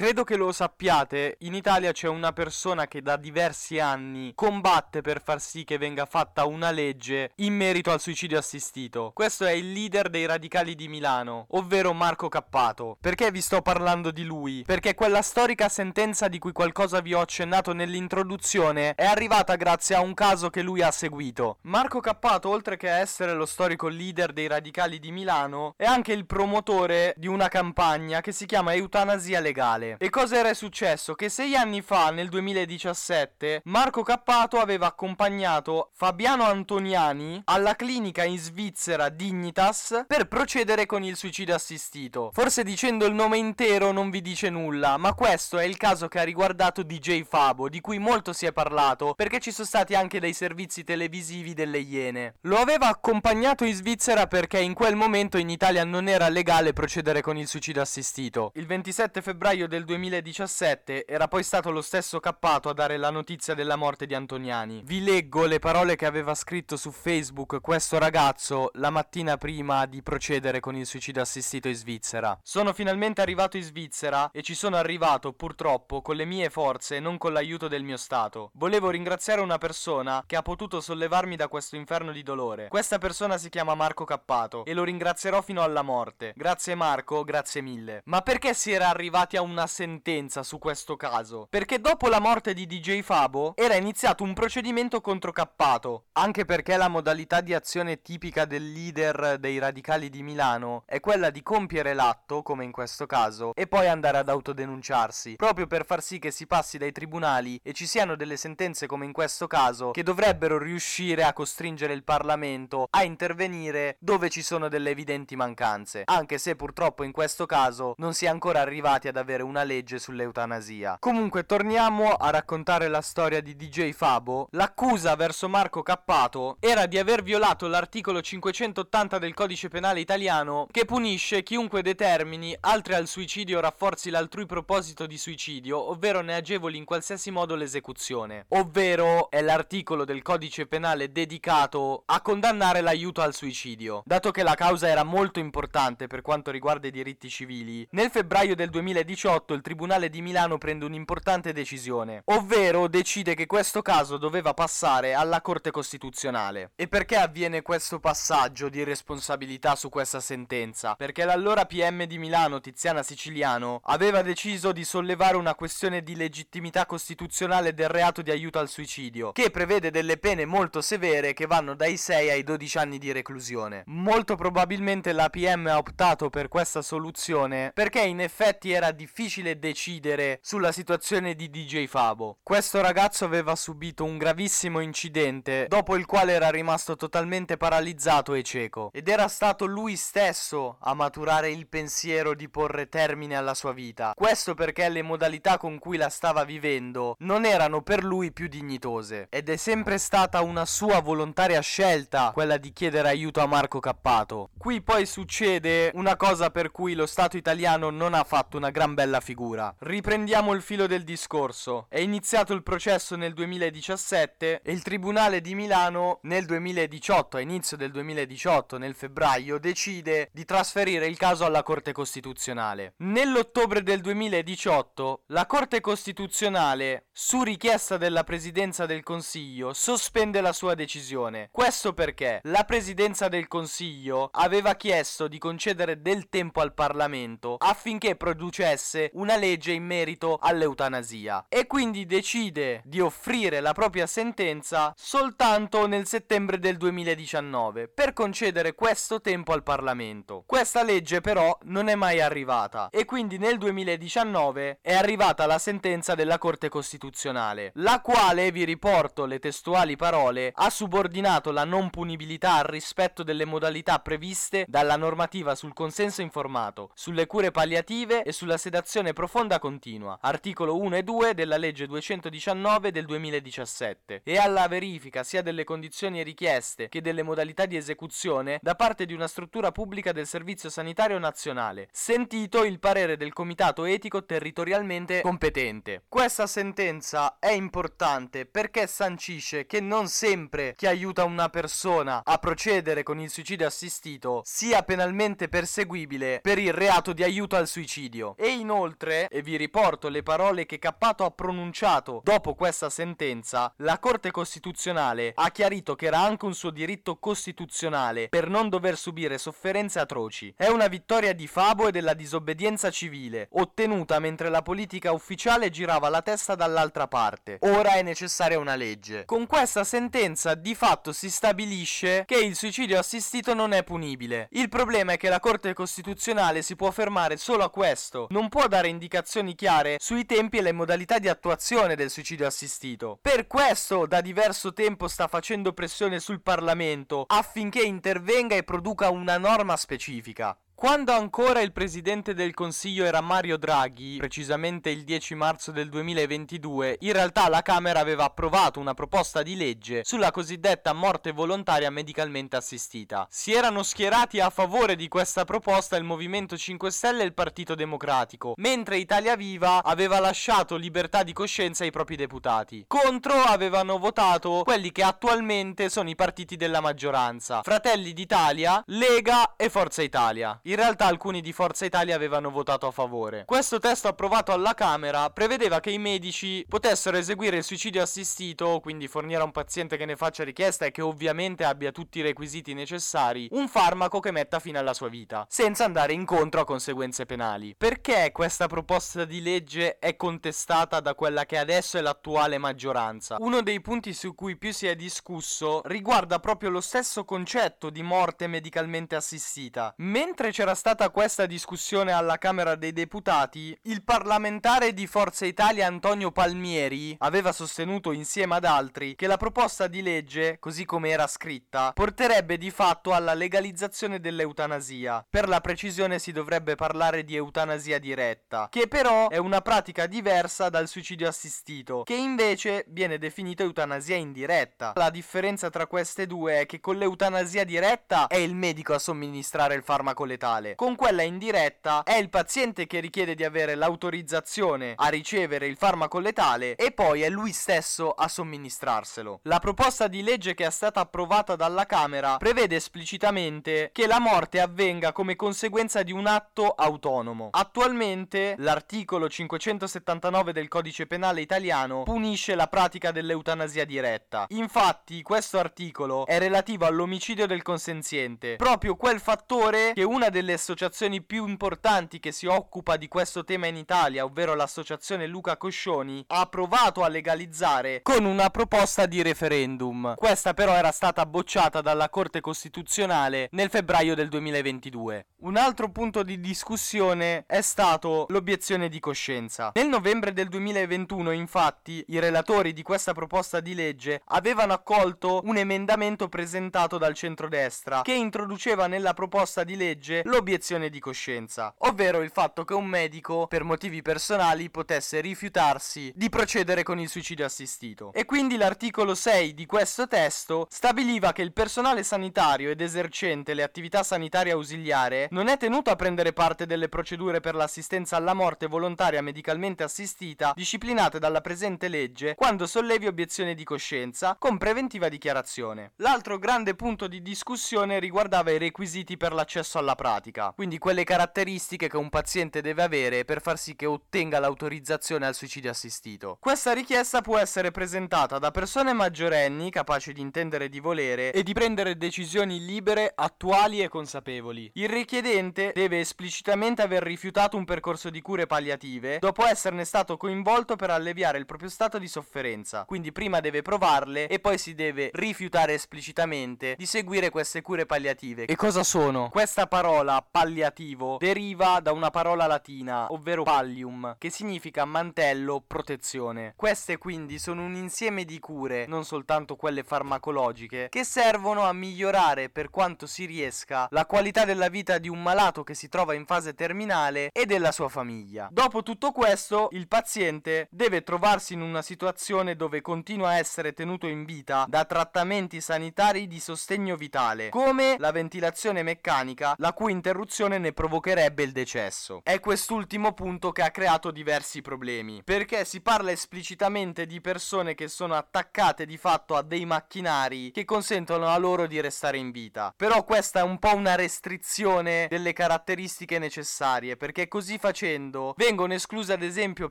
Credo 0.00 0.24
che 0.24 0.36
lo 0.36 0.50
sappiate, 0.50 1.36
in 1.40 1.52
Italia 1.52 1.92
c'è 1.92 2.08
una 2.08 2.32
persona 2.32 2.86
che 2.86 3.02
da 3.02 3.18
diversi 3.18 3.78
anni 3.78 4.32
combatte 4.34 5.02
per 5.02 5.20
far 5.22 5.42
sì 5.42 5.62
che 5.62 5.76
venga 5.76 6.06
fatta 6.06 6.46
una 6.46 6.70
legge 6.70 7.32
in 7.34 7.54
merito 7.54 7.90
al 7.90 8.00
suicidio 8.00 8.38
assistito. 8.38 9.10
Questo 9.12 9.44
è 9.44 9.50
il 9.50 9.70
leader 9.70 10.08
dei 10.08 10.24
radicali 10.24 10.74
di 10.74 10.88
Milano, 10.88 11.44
ovvero 11.50 11.92
Marco 11.92 12.30
Cappato. 12.30 12.96
Perché 12.98 13.30
vi 13.30 13.42
sto 13.42 13.60
parlando 13.60 14.10
di 14.10 14.24
lui? 14.24 14.62
Perché 14.64 14.94
quella 14.94 15.20
storica 15.20 15.68
sentenza 15.68 16.28
di 16.28 16.38
cui 16.38 16.52
qualcosa 16.52 17.00
vi 17.00 17.12
ho 17.12 17.20
accennato 17.20 17.74
nell'introduzione 17.74 18.94
è 18.94 19.04
arrivata 19.04 19.56
grazie 19.56 19.96
a 19.96 20.00
un 20.00 20.14
caso 20.14 20.48
che 20.48 20.62
lui 20.62 20.80
ha 20.80 20.90
seguito. 20.92 21.58
Marco 21.64 22.00
Cappato, 22.00 22.48
oltre 22.48 22.78
che 22.78 22.90
essere 22.90 23.34
lo 23.34 23.44
storico 23.44 23.88
leader 23.88 24.32
dei 24.32 24.48
radicali 24.48 24.98
di 24.98 25.12
Milano, 25.12 25.74
è 25.76 25.84
anche 25.84 26.14
il 26.14 26.24
promotore 26.24 27.12
di 27.18 27.26
una 27.26 27.48
campagna 27.48 28.22
che 28.22 28.32
si 28.32 28.46
chiama 28.46 28.72
Eutanasia 28.72 29.40
Legale. 29.40 29.88
E 29.98 30.10
cosa 30.10 30.36
era 30.36 30.54
successo? 30.54 31.14
Che 31.14 31.28
sei 31.28 31.56
anni 31.56 31.82
fa, 31.82 32.10
nel 32.10 32.28
2017, 32.28 33.62
Marco 33.64 34.02
Cappato 34.02 34.58
aveva 34.58 34.86
accompagnato 34.86 35.90
Fabiano 35.94 36.44
Antoniani 36.44 37.42
alla 37.44 37.76
clinica 37.76 38.24
in 38.24 38.38
Svizzera 38.38 39.08
Dignitas 39.08 40.04
per 40.06 40.28
procedere 40.28 40.86
con 40.86 41.02
il 41.02 41.16
suicidio 41.16 41.54
assistito. 41.54 42.30
Forse 42.32 42.62
dicendo 42.62 43.06
il 43.06 43.14
nome 43.14 43.38
intero 43.38 43.92
non 43.92 44.10
vi 44.10 44.20
dice 44.20 44.50
nulla, 44.50 44.96
ma 44.96 45.14
questo 45.14 45.58
è 45.58 45.64
il 45.64 45.76
caso 45.76 46.08
che 46.08 46.18
ha 46.18 46.24
riguardato 46.24 46.82
DJ 46.82 47.22
Fabo, 47.22 47.68
di 47.68 47.80
cui 47.80 47.98
molto 47.98 48.32
si 48.32 48.46
è 48.46 48.52
parlato, 48.52 49.14
perché 49.14 49.40
ci 49.40 49.52
sono 49.52 49.66
stati 49.66 49.94
anche 49.94 50.20
dei 50.20 50.32
servizi 50.32 50.84
televisivi 50.84 51.54
delle 51.54 51.78
Iene. 51.78 52.34
Lo 52.42 52.56
aveva 52.56 52.88
accompagnato 52.88 53.64
in 53.64 53.74
Svizzera 53.74 54.26
perché 54.26 54.58
in 54.58 54.74
quel 54.74 54.96
momento 54.96 55.38
in 55.38 55.48
Italia 55.48 55.84
non 55.84 56.08
era 56.08 56.28
legale 56.28 56.72
procedere 56.72 57.20
con 57.20 57.36
il 57.36 57.46
suicidio 57.46 57.82
assistito. 57.82 58.52
Il 58.54 58.66
27 58.66 59.22
febbraio 59.22 59.68
del 59.68 59.79
2017 59.84 61.06
era 61.06 61.28
poi 61.28 61.42
stato 61.42 61.70
lo 61.70 61.82
stesso 61.82 62.20
Cappato 62.20 62.68
a 62.68 62.72
dare 62.72 62.96
la 62.96 63.10
notizia 63.10 63.54
della 63.54 63.76
morte 63.76 64.06
di 64.06 64.14
Antoniani. 64.14 64.82
Vi 64.84 65.02
leggo 65.02 65.46
le 65.46 65.58
parole 65.58 65.96
che 65.96 66.06
aveva 66.06 66.34
scritto 66.34 66.76
su 66.76 66.90
Facebook 66.90 67.60
questo 67.60 67.98
ragazzo 67.98 68.70
la 68.74 68.90
mattina 68.90 69.36
prima 69.36 69.86
di 69.86 70.02
procedere 70.02 70.60
con 70.60 70.76
il 70.76 70.86
suicidio 70.86 71.22
assistito 71.22 71.68
in 71.68 71.74
Svizzera. 71.74 72.38
Sono 72.42 72.72
finalmente 72.72 73.20
arrivato 73.20 73.56
in 73.56 73.62
Svizzera 73.62 74.30
e 74.32 74.42
ci 74.42 74.54
sono 74.54 74.76
arrivato 74.76 75.32
purtroppo 75.32 76.02
con 76.02 76.16
le 76.16 76.24
mie 76.24 76.50
forze 76.50 76.96
e 76.96 77.00
non 77.00 77.18
con 77.18 77.32
l'aiuto 77.32 77.68
del 77.68 77.82
mio 77.82 77.96
Stato. 77.96 78.50
Volevo 78.54 78.90
ringraziare 78.90 79.40
una 79.40 79.58
persona 79.58 80.24
che 80.26 80.36
ha 80.36 80.42
potuto 80.42 80.80
sollevarmi 80.80 81.36
da 81.36 81.48
questo 81.48 81.76
inferno 81.76 82.12
di 82.12 82.22
dolore. 82.22 82.68
Questa 82.68 82.98
persona 82.98 83.38
si 83.38 83.48
chiama 83.48 83.74
Marco 83.74 84.04
Cappato 84.04 84.64
e 84.64 84.74
lo 84.74 84.84
ringrazierò 84.84 85.42
fino 85.42 85.62
alla 85.62 85.82
morte. 85.82 86.32
Grazie 86.36 86.74
Marco, 86.74 87.24
grazie 87.24 87.60
mille. 87.60 88.02
Ma 88.04 88.22
perché 88.22 88.54
si 88.54 88.72
era 88.72 88.88
arrivati 88.88 89.36
a 89.36 89.42
una 89.42 89.66
sentenza 89.70 90.42
su 90.42 90.58
questo 90.58 90.96
caso? 90.96 91.46
Perché 91.48 91.80
dopo 91.80 92.08
la 92.08 92.20
morte 92.20 92.52
di 92.52 92.66
DJ 92.66 93.00
Fabo 93.00 93.54
era 93.56 93.74
iniziato 93.74 94.24
un 94.24 94.34
procedimento 94.34 95.00
contro 95.00 95.32
Cappato, 95.32 96.06
anche 96.12 96.44
perché 96.44 96.76
la 96.76 96.88
modalità 96.88 97.40
di 97.40 97.54
azione 97.54 98.02
tipica 98.02 98.44
del 98.44 98.72
leader 98.72 99.38
dei 99.38 99.58
radicali 99.58 100.10
di 100.10 100.22
Milano 100.22 100.82
è 100.84 101.00
quella 101.00 101.30
di 101.30 101.42
compiere 101.42 101.94
l'atto, 101.94 102.42
come 102.42 102.64
in 102.64 102.72
questo 102.72 103.06
caso, 103.06 103.52
e 103.54 103.66
poi 103.66 103.86
andare 103.86 104.18
ad 104.18 104.28
autodenunciarsi, 104.28 105.36
proprio 105.36 105.66
per 105.66 105.86
far 105.86 106.02
sì 106.02 106.18
che 106.18 106.32
si 106.32 106.46
passi 106.46 106.76
dai 106.76 106.92
tribunali 106.92 107.58
e 107.62 107.72
ci 107.72 107.86
siano 107.86 108.16
delle 108.16 108.36
sentenze 108.36 108.86
come 108.86 109.04
in 109.04 109.12
questo 109.12 109.46
caso 109.46 109.92
che 109.92 110.02
dovrebbero 110.02 110.58
riuscire 110.58 111.22
a 111.22 111.32
costringere 111.32 111.92
il 111.92 112.02
Parlamento 112.02 112.88
a 112.90 113.04
intervenire 113.04 113.96
dove 114.00 114.28
ci 114.28 114.42
sono 114.42 114.68
delle 114.68 114.90
evidenti 114.90 115.36
mancanze, 115.36 116.02
anche 116.06 116.38
se 116.38 116.56
purtroppo 116.56 117.04
in 117.04 117.12
questo 117.12 117.46
caso 117.46 117.94
non 117.98 118.14
si 118.14 118.24
è 118.24 118.28
ancora 118.28 118.60
arrivati 118.60 119.06
ad 119.06 119.16
avere 119.16 119.42
una 119.44 119.59
legge 119.64 119.98
sull'eutanasia. 119.98 120.96
Comunque 120.98 121.44
torniamo 121.44 122.14
a 122.14 122.30
raccontare 122.30 122.88
la 122.88 123.00
storia 123.00 123.40
di 123.40 123.56
DJ 123.56 123.92
Fabo. 123.92 124.48
L'accusa 124.52 125.14
verso 125.16 125.48
Marco 125.48 125.82
Cappato 125.82 126.56
era 126.60 126.86
di 126.86 126.98
aver 126.98 127.22
violato 127.22 127.66
l'articolo 127.68 128.20
580 128.20 129.18
del 129.18 129.34
codice 129.34 129.68
penale 129.68 130.00
italiano 130.00 130.66
che 130.70 130.84
punisce 130.84 131.42
chiunque 131.42 131.82
determini 131.82 132.56
altri 132.60 132.94
al 132.94 133.06
suicidio 133.06 133.60
rafforzi 133.60 134.10
l'altrui 134.10 134.46
proposito 134.46 135.06
di 135.06 135.18
suicidio, 135.18 135.90
ovvero 135.90 136.20
ne 136.20 136.34
agevoli 136.34 136.76
in 136.76 136.84
qualsiasi 136.84 137.30
modo 137.30 137.54
l'esecuzione. 137.54 138.46
Ovvero 138.48 139.30
è 139.30 139.40
l'articolo 139.40 140.04
del 140.04 140.22
codice 140.22 140.66
penale 140.66 141.12
dedicato 141.12 142.02
a 142.06 142.20
condannare 142.20 142.80
l'aiuto 142.80 143.20
al 143.20 143.34
suicidio. 143.34 144.02
Dato 144.04 144.30
che 144.30 144.42
la 144.42 144.54
causa 144.54 144.88
era 144.88 145.04
molto 145.04 145.38
importante 145.38 146.06
per 146.06 146.22
quanto 146.22 146.50
riguarda 146.50 146.86
i 146.86 146.90
diritti 146.90 147.28
civili, 147.28 147.86
nel 147.92 148.10
febbraio 148.10 148.54
del 148.54 148.70
2018 148.70 149.39
il 149.48 149.62
Tribunale 149.62 150.08
di 150.10 150.20
Milano 150.20 150.58
prende 150.58 150.84
un'importante 150.84 151.52
decisione, 151.52 152.22
ovvero 152.26 152.86
decide 152.86 153.34
che 153.34 153.46
questo 153.46 153.82
caso 153.82 154.18
doveva 154.18 154.54
passare 154.54 155.14
alla 155.14 155.40
Corte 155.40 155.70
Costituzionale. 155.70 156.72
E 156.76 156.86
perché 156.86 157.16
avviene 157.16 157.62
questo 157.62 157.98
passaggio 157.98 158.68
di 158.68 158.84
responsabilità 158.84 159.74
su 159.74 159.88
questa 159.88 160.20
sentenza? 160.20 160.94
Perché 160.94 161.24
l'allora 161.24 161.64
PM 161.64 162.04
di 162.04 162.18
Milano, 162.18 162.60
Tiziana 162.60 163.02
Siciliano, 163.02 163.80
aveva 163.84 164.22
deciso 164.22 164.72
di 164.72 164.84
sollevare 164.84 165.36
una 165.36 165.54
questione 165.54 166.02
di 166.02 166.14
legittimità 166.14 166.86
costituzionale 166.86 167.72
del 167.72 167.88
reato 167.88 168.22
di 168.22 168.30
aiuto 168.30 168.58
al 168.58 168.68
suicidio, 168.68 169.32
che 169.32 169.50
prevede 169.50 169.90
delle 169.90 170.18
pene 170.18 170.44
molto 170.44 170.80
severe 170.80 171.32
che 171.32 171.46
vanno 171.46 171.74
dai 171.74 171.96
6 171.96 172.30
ai 172.30 172.42
12 172.42 172.78
anni 172.78 172.98
di 172.98 173.12
reclusione. 173.12 173.82
Molto 173.86 174.34
probabilmente 174.34 175.12
la 175.12 175.30
PM 175.30 175.66
ha 175.66 175.78
optato 175.78 176.28
per 176.28 176.48
questa 176.48 176.82
soluzione 176.82 177.70
perché 177.72 178.00
in 178.00 178.20
effetti 178.20 178.72
era 178.72 178.90
difficile 178.90 179.28
decidere 179.58 180.40
sulla 180.42 180.72
situazione 180.72 181.34
di 181.34 181.48
DJ 181.50 181.86
Fabo. 181.86 182.38
Questo 182.42 182.80
ragazzo 182.80 183.24
aveva 183.24 183.54
subito 183.54 184.04
un 184.04 184.18
gravissimo 184.18 184.80
incidente 184.80 185.66
dopo 185.68 185.94
il 185.94 186.06
quale 186.06 186.32
era 186.32 186.50
rimasto 186.50 186.96
totalmente 186.96 187.56
paralizzato 187.56 188.34
e 188.34 188.42
cieco 188.42 188.90
ed 188.92 189.08
era 189.08 189.28
stato 189.28 189.66
lui 189.66 189.94
stesso 189.96 190.78
a 190.80 190.94
maturare 190.94 191.50
il 191.50 191.68
pensiero 191.68 192.34
di 192.34 192.48
porre 192.48 192.88
termine 192.88 193.36
alla 193.36 193.54
sua 193.54 193.72
vita. 193.72 194.12
Questo 194.16 194.54
perché 194.54 194.88
le 194.88 195.02
modalità 195.02 195.58
con 195.58 195.78
cui 195.78 195.96
la 195.96 196.08
stava 196.08 196.44
vivendo 196.44 197.14
non 197.20 197.44
erano 197.44 197.82
per 197.82 198.02
lui 198.02 198.32
più 198.32 198.48
dignitose 198.48 199.28
ed 199.30 199.48
è 199.48 199.56
sempre 199.56 199.98
stata 199.98 200.40
una 200.40 200.64
sua 200.64 201.00
volontaria 201.00 201.60
scelta 201.60 202.32
quella 202.32 202.56
di 202.56 202.72
chiedere 202.72 203.08
aiuto 203.08 203.40
a 203.40 203.46
Marco 203.46 203.78
Cappato. 203.78 204.50
Qui 204.58 204.82
poi 204.82 205.06
succede 205.06 205.90
una 205.94 206.16
cosa 206.16 206.50
per 206.50 206.70
cui 206.70 206.94
lo 206.94 207.06
Stato 207.06 207.36
italiano 207.36 207.90
non 207.90 208.14
ha 208.14 208.24
fatto 208.24 208.56
una 208.56 208.70
gran 208.70 208.94
bella 208.94 209.19
figura. 209.20 209.74
Riprendiamo 209.78 210.52
il 210.52 210.62
filo 210.62 210.86
del 210.86 211.04
discorso. 211.04 211.86
È 211.88 211.98
iniziato 211.98 212.52
il 212.52 212.62
processo 212.62 213.16
nel 213.16 213.32
2017 213.34 214.60
e 214.62 214.72
il 214.72 214.82
Tribunale 214.82 215.40
di 215.40 215.54
Milano 215.54 216.18
nel 216.22 216.44
2018, 216.46 217.36
a 217.36 217.40
inizio 217.40 217.76
del 217.76 217.90
2018, 217.90 218.78
nel 218.78 218.94
febbraio, 218.94 219.58
decide 219.58 220.30
di 220.32 220.44
trasferire 220.44 221.06
il 221.06 221.16
caso 221.16 221.44
alla 221.44 221.62
Corte 221.62 221.92
Costituzionale. 221.92 222.94
Nell'ottobre 222.98 223.82
del 223.82 224.00
2018 224.00 225.24
la 225.26 225.46
Corte 225.46 225.80
Costituzionale, 225.80 227.06
su 227.12 227.42
richiesta 227.42 227.96
della 227.96 228.24
Presidenza 228.24 228.86
del 228.86 229.02
Consiglio, 229.02 229.72
sospende 229.72 230.40
la 230.40 230.52
sua 230.52 230.74
decisione. 230.74 231.48
Questo 231.52 231.92
perché 231.92 232.40
la 232.44 232.64
Presidenza 232.64 233.28
del 233.28 233.48
Consiglio 233.48 234.28
aveva 234.32 234.74
chiesto 234.74 235.28
di 235.28 235.38
concedere 235.38 236.00
del 236.00 236.28
tempo 236.28 236.60
al 236.60 236.74
Parlamento 236.74 237.56
affinché 237.58 238.16
producesse 238.16 239.09
una 239.14 239.36
legge 239.36 239.72
in 239.72 239.84
merito 239.84 240.38
all'eutanasia 240.40 241.46
e 241.48 241.66
quindi 241.66 242.06
decide 242.06 242.82
di 242.84 243.00
offrire 243.00 243.60
la 243.60 243.72
propria 243.72 244.06
sentenza 244.06 244.92
soltanto 244.96 245.86
nel 245.86 246.06
settembre 246.06 246.58
del 246.58 246.76
2019 246.76 247.88
per 247.88 248.12
concedere 248.12 248.74
questo 248.74 249.20
tempo 249.20 249.52
al 249.52 249.62
Parlamento. 249.62 250.44
Questa 250.46 250.82
legge 250.82 251.20
però 251.20 251.56
non 251.62 251.88
è 251.88 251.94
mai 251.94 252.20
arrivata 252.20 252.88
e 252.90 253.04
quindi 253.04 253.38
nel 253.38 253.58
2019 253.58 254.78
è 254.80 254.94
arrivata 254.94 255.46
la 255.46 255.58
sentenza 255.58 256.14
della 256.14 256.38
Corte 256.38 256.68
Costituzionale, 256.68 257.72
la 257.76 258.00
quale, 258.00 258.50
vi 258.52 258.64
riporto 258.64 259.26
le 259.26 259.38
testuali 259.38 259.96
parole, 259.96 260.52
ha 260.54 260.70
subordinato 260.70 261.50
la 261.50 261.64
non 261.64 261.90
punibilità 261.90 262.54
al 262.54 262.64
rispetto 262.64 263.22
delle 263.22 263.44
modalità 263.44 263.98
previste 263.98 264.64
dalla 264.68 264.96
normativa 264.96 265.54
sul 265.54 265.72
consenso 265.72 266.22
informato, 266.22 266.90
sulle 266.94 267.26
cure 267.26 267.50
palliative 267.50 268.22
e 268.22 268.32
sulla 268.32 268.56
sedazione 268.56 268.99
profonda 269.12 269.58
continua, 269.58 270.18
articolo 270.20 270.78
1 270.78 270.96
e 270.96 271.02
2 271.02 271.34
della 271.34 271.56
legge 271.56 271.86
219 271.86 272.92
del 272.92 273.06
2017, 273.06 274.20
e 274.22 274.36
alla 274.36 274.68
verifica 274.68 275.24
sia 275.24 275.42
delle 275.42 275.64
condizioni 275.64 276.22
richieste 276.22 276.88
che 276.88 277.00
delle 277.00 277.22
modalità 277.22 277.66
di 277.66 277.76
esecuzione 277.76 278.58
da 278.62 278.74
parte 278.74 279.06
di 279.06 279.14
una 279.14 279.26
struttura 279.26 279.72
pubblica 279.72 280.12
del 280.12 280.26
Servizio 280.26 280.70
Sanitario 280.70 281.18
Nazionale, 281.18 281.88
sentito 281.90 282.64
il 282.64 282.78
parere 282.78 283.16
del 283.16 283.32
Comitato 283.32 283.84
Etico 283.84 284.24
territorialmente 284.24 285.22
competente. 285.22 286.04
Questa 286.08 286.46
sentenza 286.46 287.38
è 287.38 287.50
importante 287.50 288.46
perché 288.46 288.86
sancisce 288.86 289.66
che 289.66 289.80
non 289.80 290.08
sempre 290.08 290.74
chi 290.76 290.86
aiuta 290.86 291.24
una 291.24 291.48
persona 291.48 292.22
a 292.24 292.38
procedere 292.38 293.02
con 293.02 293.18
il 293.18 293.30
suicidio 293.30 293.66
assistito 293.66 294.42
sia 294.44 294.82
penalmente 294.82 295.48
perseguibile 295.48 296.40
per 296.42 296.58
il 296.58 296.72
reato 296.72 297.12
di 297.12 297.22
aiuto 297.22 297.56
al 297.56 297.66
suicidio. 297.66 298.34
E 298.36 298.48
inoltre, 298.48 298.88
e 298.98 299.42
vi 299.42 299.56
riporto 299.56 300.08
le 300.08 300.22
parole 300.22 300.66
che 300.66 300.78
Cappato 300.78 301.24
ha 301.24 301.30
pronunciato 301.30 302.20
dopo 302.24 302.54
questa 302.54 302.90
sentenza, 302.90 303.72
la 303.76 303.98
Corte 303.98 304.30
Costituzionale 304.30 305.32
ha 305.34 305.50
chiarito 305.50 305.94
che 305.94 306.06
era 306.06 306.18
anche 306.18 306.44
un 306.44 306.54
suo 306.54 306.70
diritto 306.70 307.18
costituzionale 307.18 308.28
per 308.28 308.48
non 308.48 308.68
dover 308.68 308.96
subire 308.96 309.38
sofferenze 309.38 309.98
atroci. 309.98 310.52
È 310.56 310.68
una 310.68 310.88
vittoria 310.88 311.32
di 311.32 311.46
Fabo 311.46 311.88
e 311.88 311.90
della 311.90 312.14
disobbedienza 312.14 312.90
civile, 312.90 313.48
ottenuta 313.52 314.18
mentre 314.18 314.48
la 314.48 314.62
politica 314.62 315.12
ufficiale 315.12 315.70
girava 315.70 316.08
la 316.08 316.22
testa 316.22 316.54
dall'altra 316.54 317.08
parte. 317.08 317.58
Ora 317.60 317.94
è 317.94 318.02
necessaria 318.02 318.58
una 318.58 318.76
legge. 318.76 319.24
Con 319.24 319.46
questa 319.46 319.84
sentenza 319.84 320.54
di 320.54 320.74
fatto 320.74 321.12
si 321.12 321.30
stabilisce 321.30 322.24
che 322.26 322.38
il 322.38 322.56
suicidio 322.56 322.98
assistito 322.98 323.54
non 323.54 323.72
è 323.72 323.82
punibile. 323.84 324.48
Il 324.52 324.68
problema 324.68 325.12
è 325.12 325.16
che 325.16 325.28
la 325.28 325.40
Corte 325.40 325.74
Costituzionale 325.74 326.62
si 326.62 326.76
può 326.76 326.90
fermare 326.90 327.36
solo 327.36 327.64
a 327.64 327.70
questo, 327.70 328.26
non 328.30 328.48
può 328.48 328.66
dare 328.66 328.79
indicazioni 328.88 329.54
chiare 329.54 329.96
sui 330.00 330.26
tempi 330.26 330.58
e 330.58 330.62
le 330.62 330.72
modalità 330.72 331.18
di 331.18 331.28
attuazione 331.28 331.96
del 331.96 332.10
suicidio 332.10 332.46
assistito. 332.46 333.18
Per 333.20 333.46
questo 333.46 334.06
da 334.06 334.20
diverso 334.20 334.72
tempo 334.72 335.08
sta 335.08 335.28
facendo 335.28 335.72
pressione 335.72 336.20
sul 336.20 336.40
Parlamento 336.40 337.24
affinché 337.26 337.82
intervenga 337.82 338.54
e 338.54 338.64
produca 338.64 339.10
una 339.10 339.38
norma 339.38 339.76
specifica. 339.76 340.56
Quando 340.80 341.12
ancora 341.12 341.60
il 341.60 341.72
presidente 341.72 342.32
del 342.32 342.54
Consiglio 342.54 343.04
era 343.04 343.20
Mario 343.20 343.58
Draghi, 343.58 344.16
precisamente 344.16 344.88
il 344.88 345.04
10 345.04 345.34
marzo 345.34 345.72
del 345.72 345.90
2022, 345.90 346.96
in 347.00 347.12
realtà 347.12 347.50
la 347.50 347.60
Camera 347.60 348.00
aveva 348.00 348.24
approvato 348.24 348.80
una 348.80 348.94
proposta 348.94 349.42
di 349.42 349.56
legge 349.56 350.00
sulla 350.04 350.30
cosiddetta 350.30 350.94
morte 350.94 351.32
volontaria 351.32 351.90
medicalmente 351.90 352.56
assistita. 352.56 353.26
Si 353.28 353.52
erano 353.52 353.82
schierati 353.82 354.40
a 354.40 354.48
favore 354.48 354.96
di 354.96 355.06
questa 355.08 355.44
proposta 355.44 355.96
il 355.96 356.04
Movimento 356.04 356.56
5 356.56 356.90
Stelle 356.90 357.24
e 357.24 357.26
il 357.26 357.34
Partito 357.34 357.74
Democratico, 357.74 358.54
mentre 358.56 358.96
Italia 358.96 359.36
Viva 359.36 359.84
aveva 359.84 360.18
lasciato 360.18 360.76
libertà 360.76 361.22
di 361.22 361.34
coscienza 361.34 361.84
ai 361.84 361.90
propri 361.90 362.16
deputati. 362.16 362.84
Contro 362.86 363.34
avevano 363.34 363.98
votato 363.98 364.62
quelli 364.64 364.92
che 364.92 365.02
attualmente 365.02 365.90
sono 365.90 366.08
i 366.08 366.14
partiti 366.14 366.56
della 366.56 366.80
maggioranza, 366.80 367.60
Fratelli 367.62 368.14
d'Italia, 368.14 368.82
Lega 368.86 369.56
e 369.56 369.68
Forza 369.68 370.00
Italia. 370.00 370.58
In 370.70 370.76
realtà 370.76 371.06
alcuni 371.06 371.40
di 371.40 371.52
Forza 371.52 371.84
Italia 371.84 372.14
avevano 372.14 372.48
votato 372.48 372.86
a 372.86 372.92
favore. 372.92 373.42
Questo 373.44 373.80
testo 373.80 374.06
approvato 374.06 374.52
alla 374.52 374.72
Camera 374.72 375.28
prevedeva 375.30 375.80
che 375.80 375.90
i 375.90 375.98
medici 375.98 376.64
potessero 376.68 377.16
eseguire 377.16 377.56
il 377.56 377.64
suicidio 377.64 378.00
assistito, 378.00 378.78
quindi 378.78 379.08
fornire 379.08 379.40
a 379.40 379.44
un 379.44 379.50
paziente 379.50 379.96
che 379.96 380.04
ne 380.04 380.14
faccia 380.14 380.44
richiesta 380.44 380.84
e 380.84 380.92
che 380.92 381.02
ovviamente 381.02 381.64
abbia 381.64 381.90
tutti 381.90 382.20
i 382.20 382.22
requisiti 382.22 382.72
necessari, 382.72 383.48
un 383.50 383.66
farmaco 383.66 384.20
che 384.20 384.30
metta 384.30 384.60
fine 384.60 384.78
alla 384.78 384.94
sua 384.94 385.08
vita, 385.08 385.44
senza 385.48 385.82
andare 385.82 386.12
incontro 386.12 386.60
a 386.60 386.64
conseguenze 386.64 387.26
penali. 387.26 387.74
Perché 387.76 388.30
questa 388.30 388.68
proposta 388.68 389.24
di 389.24 389.42
legge 389.42 389.98
è 389.98 390.14
contestata 390.14 391.00
da 391.00 391.16
quella 391.16 391.46
che 391.46 391.58
adesso 391.58 391.98
è 391.98 392.00
l'attuale 392.00 392.58
maggioranza? 392.58 393.38
Uno 393.40 393.60
dei 393.62 393.80
punti 393.80 394.14
su 394.14 394.36
cui 394.36 394.56
più 394.56 394.72
si 394.72 394.86
è 394.86 394.94
discusso 394.94 395.82
riguarda 395.86 396.38
proprio 396.38 396.70
lo 396.70 396.80
stesso 396.80 397.24
concetto 397.24 397.90
di 397.90 398.02
morte 398.02 398.46
medicalmente 398.46 399.16
assistita. 399.16 399.92
Mentre 399.96 400.52
c'era 400.60 400.74
stata 400.74 401.08
questa 401.08 401.46
discussione 401.46 402.12
alla 402.12 402.36
Camera 402.36 402.74
dei 402.74 402.92
Deputati, 402.92 403.74
il 403.84 404.02
parlamentare 404.04 404.92
di 404.92 405.06
Forza 405.06 405.46
Italia 405.46 405.86
Antonio 405.86 406.32
Palmieri 406.32 407.16
aveva 407.20 407.50
sostenuto 407.50 408.12
insieme 408.12 408.56
ad 408.56 408.66
altri 408.66 409.14
che 409.14 409.26
la 409.26 409.38
proposta 409.38 409.86
di 409.86 410.02
legge, 410.02 410.58
così 410.58 410.84
come 410.84 411.08
era 411.08 411.26
scritta, 411.26 411.92
porterebbe 411.94 412.58
di 412.58 412.70
fatto 412.70 413.14
alla 413.14 413.32
legalizzazione 413.32 414.20
dell'eutanasia. 414.20 415.24
Per 415.30 415.48
la 415.48 415.62
precisione 415.62 416.18
si 416.18 416.30
dovrebbe 416.30 416.74
parlare 416.74 417.24
di 417.24 417.36
eutanasia 417.36 417.98
diretta, 417.98 418.68
che 418.70 418.86
però 418.86 419.30
è 419.30 419.38
una 419.38 419.62
pratica 419.62 420.04
diversa 420.04 420.68
dal 420.68 420.88
suicidio 420.88 421.26
assistito, 421.26 422.02
che 422.02 422.16
invece 422.16 422.84
viene 422.88 423.16
definito 423.16 423.62
eutanasia 423.62 424.16
indiretta. 424.16 424.92
La 424.96 425.08
differenza 425.08 425.70
tra 425.70 425.86
queste 425.86 426.26
due 426.26 426.60
è 426.60 426.66
che 426.66 426.80
con 426.80 426.98
l'eutanasia 426.98 427.64
diretta 427.64 428.26
è 428.26 428.36
il 428.36 428.54
medico 428.54 428.92
a 428.92 428.98
somministrare 428.98 429.74
il 429.74 429.82
farmaco 429.82 430.26
letale 430.26 430.48
letale. 430.50 430.74
Con 430.74 430.96
quella 430.96 431.22
indiretta 431.22 432.02
è 432.02 432.16
il 432.16 432.28
paziente 432.28 432.86
che 432.86 433.00
richiede 433.00 433.34
di 433.34 433.44
avere 433.44 433.74
l'autorizzazione 433.74 434.94
a 434.96 435.08
ricevere 435.08 435.66
il 435.66 435.76
farmaco 435.76 436.18
letale 436.18 436.74
e 436.76 436.90
poi 436.92 437.22
è 437.22 437.28
lui 437.28 437.52
stesso 437.52 438.10
a 438.10 438.28
somministrarselo. 438.28 439.40
La 439.44 439.58
proposta 439.58 440.08
di 440.08 440.22
legge 440.22 440.54
che 440.54 440.66
è 440.66 440.70
stata 440.70 441.00
approvata 441.00 441.56
dalla 441.56 441.86
Camera 441.86 442.36
prevede 442.36 442.76
esplicitamente 442.76 443.90
che 443.92 444.06
la 444.06 444.18
morte 444.18 444.60
avvenga 444.60 445.12
come 445.12 445.36
conseguenza 445.36 446.02
di 446.02 446.12
un 446.12 446.26
atto 446.26 446.70
autonomo. 446.70 447.48
Attualmente 447.52 448.54
l'articolo 448.58 449.28
579 449.28 450.52
del 450.52 450.68
codice 450.68 451.06
penale 451.06 451.40
italiano 451.40 452.02
punisce 452.02 452.54
la 452.54 452.66
pratica 452.66 453.12
dell'eutanasia 453.12 453.84
diretta. 453.84 454.46
Infatti 454.50 455.22
questo 455.22 455.58
articolo 455.58 456.26
è 456.26 456.38
relativo 456.38 456.86
all'omicidio 456.86 457.46
del 457.46 457.62
consenziente, 457.62 458.56
proprio 458.56 458.96
quel 458.96 459.20
fattore 459.20 459.92
che 459.94 460.02
una 460.02 460.30
delle 460.40 460.54
associazioni 460.54 461.20
più 461.20 461.46
importanti 461.46 462.18
che 462.18 462.32
si 462.32 462.46
occupa 462.46 462.96
di 462.96 463.08
questo 463.08 463.44
tema 463.44 463.66
in 463.66 463.76
Italia, 463.76 464.24
ovvero 464.24 464.54
l'associazione 464.54 465.26
Luca 465.26 465.58
Coscioni, 465.58 466.24
ha 466.28 466.46
provato 466.46 467.04
a 467.04 467.08
legalizzare 467.08 468.00
con 468.02 468.24
una 468.24 468.48
proposta 468.48 469.04
di 469.04 469.20
referendum. 469.20 470.14
Questa 470.16 470.54
però 470.54 470.72
era 470.72 470.92
stata 470.92 471.26
bocciata 471.26 471.82
dalla 471.82 472.08
Corte 472.08 472.40
Costituzionale 472.40 473.48
nel 473.52 473.68
febbraio 473.68 474.14
del 474.14 474.28
2022. 474.30 475.26
Un 475.42 475.56
altro 475.56 475.90
punto 475.90 476.22
di 476.22 476.38
discussione 476.38 477.44
è 477.46 477.62
stato 477.62 478.26
l'obiezione 478.28 478.90
di 478.90 479.00
coscienza. 479.00 479.70
Nel 479.72 479.88
novembre 479.88 480.34
del 480.34 480.48
2021, 480.48 481.30
infatti, 481.30 482.04
i 482.08 482.18
relatori 482.18 482.74
di 482.74 482.82
questa 482.82 483.14
proposta 483.14 483.60
di 483.60 483.74
legge 483.74 484.20
avevano 484.26 484.74
accolto 484.74 485.40
un 485.44 485.56
emendamento 485.56 486.28
presentato 486.28 486.98
dal 486.98 487.14
centrodestra 487.14 488.02
che 488.02 488.12
introduceva 488.12 488.86
nella 488.86 489.14
proposta 489.14 489.64
di 489.64 489.76
legge 489.76 490.20
l'obiezione 490.26 490.90
di 490.90 491.00
coscienza, 491.00 491.72
ovvero 491.78 492.20
il 492.20 492.30
fatto 492.30 492.64
che 492.66 492.74
un 492.74 492.84
medico, 492.84 493.46
per 493.46 493.64
motivi 493.64 494.02
personali, 494.02 494.68
potesse 494.68 495.22
rifiutarsi 495.22 496.12
di 496.14 496.28
procedere 496.28 496.82
con 496.82 496.98
il 496.98 497.08
suicidio 497.08 497.46
assistito. 497.46 498.12
E 498.12 498.26
quindi 498.26 498.58
l'articolo 498.58 499.14
6 499.14 499.54
di 499.54 499.64
questo 499.64 500.06
testo 500.06 500.66
stabiliva 500.68 501.32
che 501.32 501.40
il 501.40 501.54
personale 501.54 502.02
sanitario 502.02 502.68
ed 502.68 502.82
esercente 502.82 503.54
le 503.54 503.62
attività 503.62 504.02
sanitarie 504.02 504.52
ausiliare 504.52 505.28
non 505.30 505.46
è 505.46 505.56
tenuto 505.56 505.90
a 505.90 505.96
prendere 505.96 506.32
parte 506.32 506.66
delle 506.66 506.88
procedure 506.88 507.40
per 507.40 507.54
l'assistenza 507.54 508.16
alla 508.16 508.34
morte 508.34 508.66
volontaria 508.66 509.22
medicalmente 509.22 509.84
assistita 509.84 510.52
disciplinate 510.56 511.18
dalla 511.20 511.40
presente 511.40 511.86
legge 511.88 512.34
quando 512.34 512.66
sollevi 512.66 513.06
obiezione 513.06 513.54
di 513.54 513.62
coscienza 513.62 514.36
con 514.38 514.58
preventiva 514.58 515.08
dichiarazione. 515.08 515.92
L'altro 515.96 516.38
grande 516.38 516.74
punto 516.74 517.06
di 517.06 517.22
discussione 517.22 518.00
riguardava 518.00 518.50
i 518.50 518.58
requisiti 518.58 519.16
per 519.16 519.32
l'accesso 519.32 519.78
alla 519.78 519.94
pratica, 519.94 520.52
quindi 520.54 520.78
quelle 520.78 521.04
caratteristiche 521.04 521.88
che 521.88 521.96
un 521.96 522.08
paziente 522.08 522.60
deve 522.60 522.82
avere 522.82 523.24
per 523.24 523.40
far 523.40 523.56
sì 523.56 523.76
che 523.76 523.86
ottenga 523.86 524.40
l'autorizzazione 524.40 525.26
al 525.26 525.34
suicidio 525.34 525.70
assistito. 525.70 526.38
Questa 526.40 526.72
richiesta 526.72 527.20
può 527.20 527.38
essere 527.38 527.70
presentata 527.70 528.38
da 528.38 528.50
persone 528.50 528.92
maggiorenni 528.92 529.70
capaci 529.70 530.12
di 530.12 530.20
intendere 530.20 530.68
di 530.68 530.80
volere 530.80 531.32
e 531.32 531.44
di 531.44 531.52
prendere 531.52 531.96
decisioni 531.96 532.64
libere, 532.64 533.12
attuali 533.14 533.80
e 533.80 533.88
consapevoli. 533.88 534.70
Il 534.74 534.88
richiedente 534.88 535.19
richiedente 535.20 535.72
deve 535.74 536.00
esplicitamente 536.00 536.82
aver 536.82 537.02
rifiutato 537.02 537.56
un 537.56 537.64
percorso 537.64 538.10
di 538.10 538.20
cure 538.22 538.46
palliative 538.46 539.18
dopo 539.18 539.44
esserne 539.44 539.84
stato 539.84 540.16
coinvolto 540.16 540.76
per 540.76 540.90
alleviare 540.90 541.38
il 541.38 541.46
proprio 541.46 541.68
stato 541.68 541.98
di 541.98 542.08
sofferenza. 542.08 542.84
Quindi 542.86 543.12
prima 543.12 543.40
deve 543.40 543.62
provarle 543.62 544.26
e 544.26 544.38
poi 544.38 544.58
si 544.58 544.74
deve 544.74 545.10
rifiutare 545.12 545.74
esplicitamente 545.74 546.74
di 546.76 546.86
seguire 546.86 547.30
queste 547.30 547.60
cure 547.60 547.86
palliative. 547.86 548.46
E 548.46 548.56
cosa 548.56 548.82
sono? 548.82 549.28
Questa 549.28 549.66
parola 549.66 550.26
palliativo 550.28 551.18
deriva 551.18 551.80
da 551.80 551.92
una 551.92 552.10
parola 552.10 552.46
latina, 552.46 553.12
ovvero 553.12 553.42
pallium, 553.42 554.16
che 554.18 554.30
significa 554.30 554.84
mantello, 554.84 555.62
protezione. 555.66 556.54
Queste 556.56 556.98
quindi 556.98 557.38
sono 557.38 557.62
un 557.62 557.74
insieme 557.74 558.24
di 558.24 558.38
cure, 558.38 558.86
non 558.86 559.04
soltanto 559.04 559.56
quelle 559.56 559.82
farmacologiche, 559.82 560.88
che 560.88 561.04
servono 561.04 561.64
a 561.64 561.72
migliorare 561.72 562.48
per 562.48 562.70
quanto 562.70 563.06
si 563.06 563.26
riesca 563.26 563.86
la 563.90 564.06
qualità 564.06 564.44
della 564.44 564.68
vita 564.68 564.98
di 564.98 565.08
un 565.10 565.22
malato 565.22 565.62
che 565.62 565.74
si 565.74 565.88
trova 565.88 566.14
in 566.14 566.24
fase 566.24 566.54
terminale 566.54 567.30
e 567.32 567.44
della 567.44 567.72
sua 567.72 567.88
famiglia. 567.88 568.48
Dopo 568.50 568.82
tutto 568.82 569.12
questo, 569.12 569.68
il 569.72 569.88
paziente 569.88 570.68
deve 570.70 571.02
trovarsi 571.02 571.52
in 571.52 571.60
una 571.60 571.82
situazione 571.82 572.56
dove 572.56 572.80
continua 572.80 573.30
a 573.30 573.38
essere 573.38 573.72
tenuto 573.72 574.06
in 574.06 574.24
vita 574.24 574.64
da 574.68 574.84
trattamenti 574.84 575.60
sanitari 575.60 576.26
di 576.26 576.40
sostegno 576.40 576.96
vitale, 576.96 577.50
come 577.50 577.96
la 577.98 578.12
ventilazione 578.12 578.82
meccanica, 578.82 579.54
la 579.58 579.72
cui 579.72 579.92
interruzione 579.92 580.58
ne 580.58 580.72
provocherebbe 580.72 581.42
il 581.42 581.52
decesso. 581.52 582.20
È 582.22 582.38
quest'ultimo 582.40 583.12
punto 583.12 583.50
che 583.52 583.62
ha 583.62 583.70
creato 583.70 584.10
diversi 584.10 584.62
problemi, 584.62 585.22
perché 585.24 585.64
si 585.64 585.80
parla 585.80 586.10
esplicitamente 586.10 587.06
di 587.06 587.20
persone 587.20 587.74
che 587.74 587.88
sono 587.88 588.14
attaccate 588.14 588.86
di 588.86 588.96
fatto 588.96 589.36
a 589.36 589.42
dei 589.42 589.64
macchinari 589.64 590.50
che 590.50 590.64
consentono 590.64 591.26
a 591.26 591.36
loro 591.36 591.66
di 591.66 591.80
restare 591.80 592.18
in 592.18 592.30
vita. 592.30 592.72
Però 592.76 593.04
questa 593.04 593.40
è 593.40 593.42
un 593.42 593.58
po' 593.58 593.74
una 593.74 593.94
restrizione 593.94 594.99
delle 595.08 595.32
caratteristiche 595.32 596.18
necessarie, 596.18 596.96
perché 596.96 597.28
così 597.28 597.58
facendo 597.58 598.34
vengono 598.36 598.74
escluse 598.74 599.12
ad 599.12 599.22
esempio 599.22 599.70